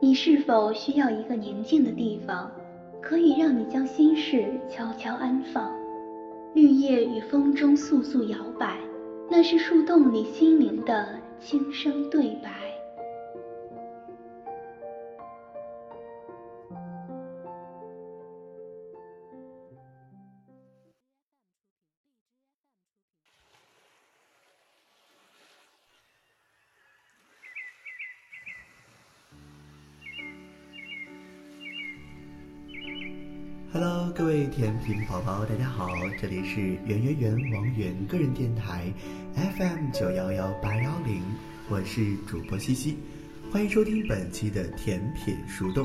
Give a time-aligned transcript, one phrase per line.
[0.00, 2.50] 你是否需要一个宁静的地方，
[3.00, 5.72] 可以让你将心事悄悄安放？
[6.52, 8.78] 绿叶与风中簌簌摇摆，
[9.30, 11.08] 那是树洞里心灵的
[11.40, 12.73] 轻声对白。
[33.74, 35.88] Hello，各位甜品宝宝，大家好，
[36.22, 38.84] 这里是圆圆圆王源个人电台
[39.34, 41.20] FM 九幺幺八幺零，
[41.68, 42.96] 我是主播西西，
[43.50, 45.84] 欢迎收听本期的甜品树洞。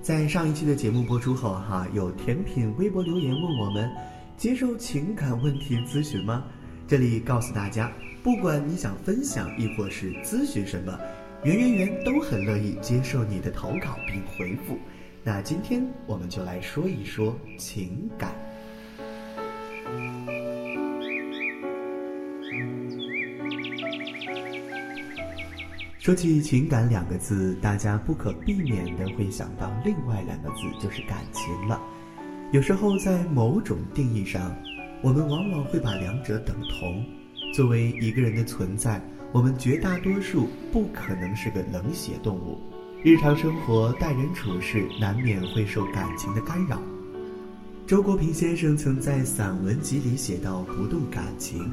[0.00, 3.90] 在上一期的节目播出后，哈，有甜品微博留言问我们，
[4.38, 6.42] 接受情感问题咨询吗？
[6.88, 7.92] 这里告诉大家，
[8.22, 10.98] 不管你想分享亦或是咨询什么，
[11.44, 14.78] 圆圆圆都很乐意接受你的投稿并回复。
[15.22, 18.34] 那今天我们就来说一说情感。
[25.98, 31.78] 说起情感两个字，大家不可避免的会想到另外两个字，就是感情了。
[32.50, 34.56] 有时候在某种定义上，
[35.02, 37.04] 我们往往会把两者等同。
[37.54, 38.98] 作为一个人的存在，
[39.32, 42.58] 我们绝大多数不可能是个冷血动物。
[43.02, 46.78] 日常生活待人处事难免会受感情的干扰。
[47.86, 51.72] 周国平先生曾在散文集里写到：“不动感情，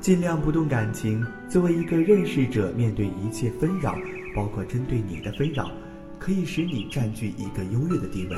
[0.00, 1.26] 尽量不动感情。
[1.48, 3.98] 作为一个认识者，面对一切纷扰，
[4.32, 5.72] 包括针对你的纷扰，
[6.20, 8.36] 可以使你占据一个优越的地位。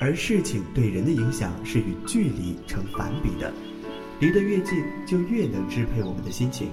[0.00, 3.52] 而事情对人的影响是与距离成反比的，
[4.20, 6.68] 离得越近，就越能支配我们的心情。”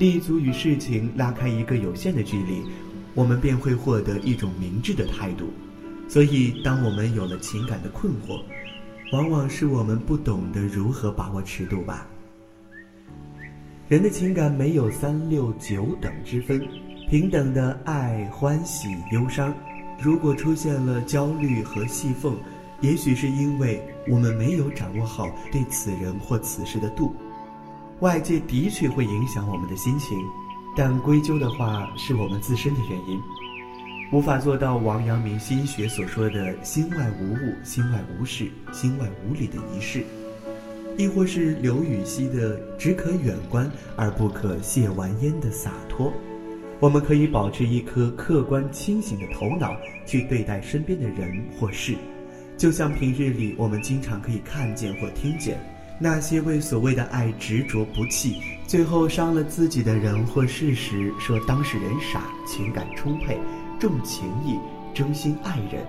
[0.00, 2.62] 立足与事情拉开一个有限的距离，
[3.14, 5.50] 我们便会获得一种明智的态度。
[6.08, 8.40] 所以，当我们有了情感的困惑，
[9.12, 12.08] 往往是我们不懂得如何把握尺度吧。
[13.88, 16.66] 人的情感没有三六九等之分，
[17.10, 19.54] 平等的爱、欢喜、忧伤。
[20.00, 22.34] 如果出现了焦虑和细缝，
[22.80, 27.14] 也许是因为我们没有掌握好对此人或此事的度。
[28.00, 30.16] 外界的确会影响我们的心情，
[30.74, 33.20] 但归咎的话是我们自身的原因，
[34.10, 40.02] 无法做到王阳明心学所说的“心外无物，心外无事，心外无理”的仪式，
[40.96, 46.10] 亦或是刘禹锡的“只可远观而不可亵玩焉”的洒脱。
[46.78, 51.94] 我们可以保持一颗客观清醒的头脑去对待身边的人或事，
[52.56, 55.58] 就像平日里我们经常可以看见或听见。
[56.02, 63.38] 那些为所谓的爱执着不弃，最后伤了自己的人或事时，说当事人傻，情感充沛，
[63.78, 64.58] 重情义，
[64.94, 65.86] 真心爱人。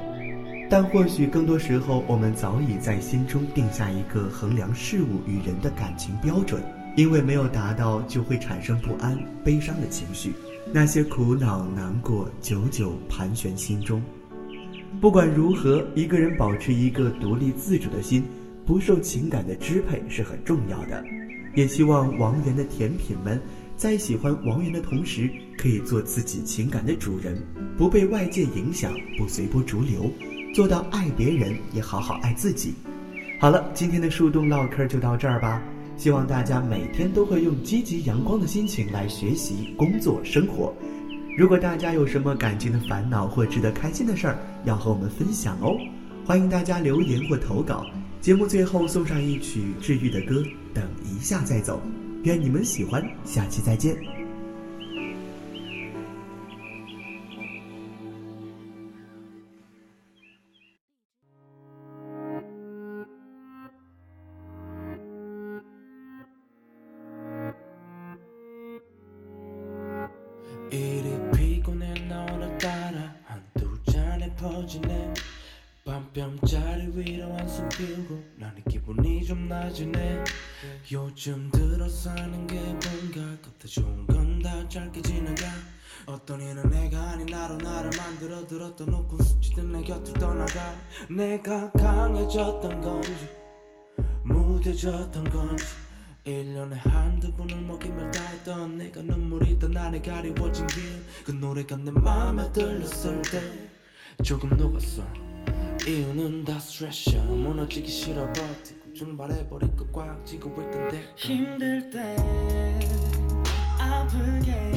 [0.70, 6.62] 但或许更多时候，我们早已在心中定下一个衡量事物与人的感情标准，
[6.98, 10.34] 因为没有达到，就会产生不安、悲伤的情绪。
[10.74, 14.04] 那些苦恼、难过，久久盘旋心中。
[15.00, 18.26] 不管如何，一个人保持一个独立自主的心。
[18.66, 21.04] 不受情感的支配是很重要的，
[21.56, 23.42] 也希望王源的甜品们
[23.76, 27.42] 在喜欢王源的同时，可以做自己情感的主人，
[27.78, 30.12] 不被外界影响，不随波逐流，
[30.54, 32.74] 做到爱别人也好好爱自己。
[33.40, 35.62] 好了，今天的树洞唠嗑就到这儿吧，
[35.98, 40.74] 希望大家每天都会用积极阳光的心情来学习、工作、生活。
[41.36, 45.76] 如果大家有什么感情的烦恼或值得开心的事儿，要和我们分享哦，
[46.24, 47.84] 欢迎大家留言或投稿。
[48.22, 50.44] 节目最后送上一曲治愈的歌，
[50.76, 51.82] 等一下再走。
[52.24, 53.98] 愿你们喜欢，下期再见。
[77.70, 80.24] 피우고 나는 기분이 좀 나지네.
[80.92, 85.46] 요즘 들어 사는 게 뭔가 겁다 좋은 건 다 짧게 지나가.
[86.08, 90.76] 어떤 이는 내가 아닌 나로 나를 만들어 들었던 높은 수치든 내 곁을 떠나가.
[91.10, 93.30] 내가 강해졌던 건지
[94.24, 95.66] 무뎌졌던 건지
[96.26, 100.82] 1년에 한두 번을 먹이며 다 했던 내가 눈물이 던 안에 가리워진 길
[101.26, 103.70] 그 노래가 내 맘에 들렸을 때
[104.24, 105.04] 조금 녹았어
[105.88, 111.04] 이유는 다 스트레스 무너지기 싫어 버티고 출발해버린 것꽉 쥐고 왜 근데.
[111.16, 112.16] 힘들 때
[113.80, 114.72] 아프게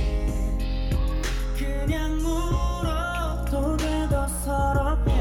[1.59, 5.13] 그냥 울어도 돼도 서럽게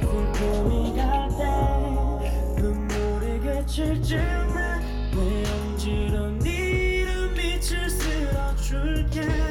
[0.00, 9.43] 슬픔이 갈 때 눈물이 그칠 쯤에 내 엄지로 니를 미칠 쓸어줄게.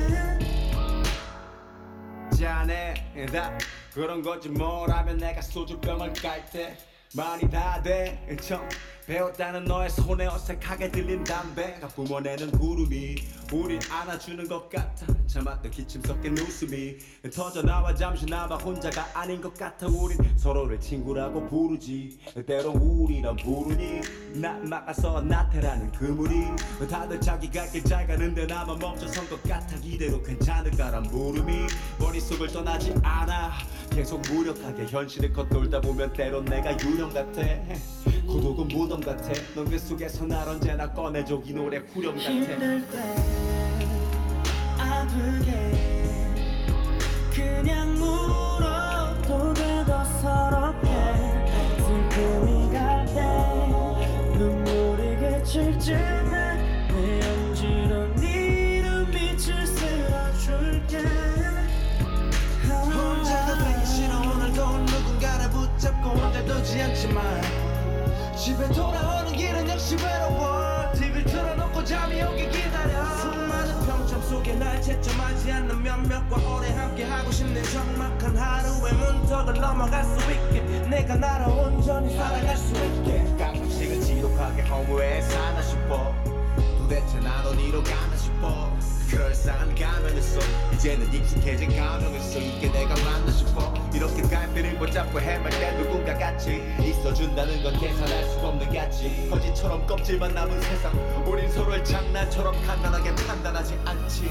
[2.45, 2.94] 안해.
[3.31, 3.57] 다
[3.94, 6.78] 그런 거지 뭐라면 내가 소주병을 깔 때
[7.16, 8.25] 많이 다돼.
[8.42, 8.68] 처음
[9.06, 13.16] 배웠다는 너의 손에 어색하게 들린 담배가 뿜어내는 구름이
[13.51, 16.96] 우릴 안아주는 것 같아 참았던 기침 섞인 웃음이
[17.34, 22.20] 터져나와 잠시나마 혼자가 아닌 것 같아 우린 서로를 친구라고 부르지.
[22.46, 24.02] 때론 우리란 부르니
[24.36, 26.46] 나 막아서 나태라는 그물이
[26.88, 31.66] 다들 자기 갈길잘 가는데 나만 멈춰선 것 같아 이대로 괜찮을까란 물음이
[31.98, 33.54] 머릿속을 떠나지 않아.
[33.90, 37.42] 계속 무력하게 현실을 겉돌다 보면 때론 내가 유령 같아.
[38.28, 39.34] 고독은 무덤 같아.
[39.56, 41.42] 넌그 속에서 날 언제나 꺼내줘.
[41.44, 43.62] 이 노래 후렴 같아
[66.84, 70.92] 1년쯤만 집에 돌아오는 길은 역시 외로워.
[70.94, 73.06] TV를 틀어놓고 잠이 오길 기다려.
[73.18, 77.62] 수많은 평점 속에 날 채점하지 않는 몇몇과 오래 함께하고 싶네.
[77.64, 80.62] 적막한 하루의 문턱을 넘어갈 수 있게.
[80.90, 83.24] 내가 나라 온전히 살아갈 수 있게.
[83.38, 86.14] 가끔씩은 지독하게 허무해 사나 싶어.
[86.80, 88.12] 도대체 나도 니로 가나?
[89.51, 90.40] 가면을 써
[90.74, 93.74] 이제는 익숙해진 가면을 써 이게 내가 맞나 싶어.
[93.94, 99.28] 이렇게 갈피를 붙잡고 헤맬 때 누군가 같이 있어준다는 건 계산할 수 없는 가치.
[99.30, 100.94] 거짓처럼 껍질만 남은 세상.
[101.28, 104.30] 우린 서로를 장난처럼 간단하게 판단하지 않지.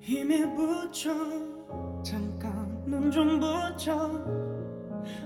[0.00, 1.10] 힘에 붙여.
[2.04, 4.08] 잠깐 눈 좀 붙여.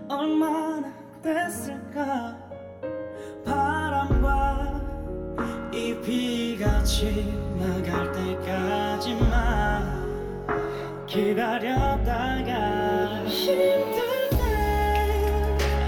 [0.08, 0.92] 얼마나
[1.22, 2.38] 됐을까?
[3.44, 4.51] 바람과 이
[6.04, 10.02] 비가 지나갈 때까지만
[11.06, 12.50] 기다렸다가
[13.28, 14.00] 힘들
[14.30, 14.36] 때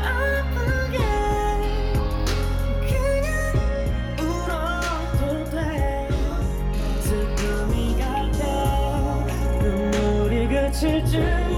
[0.05, 0.99] 아프게
[2.87, 3.27] 그냥
[4.21, 6.09] 울어도 돼
[7.01, 8.41] 슬픔이 갈때
[9.63, 11.54] 눈물이 그칠 즈음에